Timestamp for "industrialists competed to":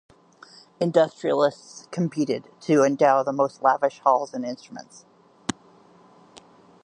0.79-2.83